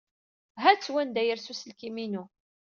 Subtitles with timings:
[0.63, 2.23] Ha-t wanda ay yers uselkim-inu.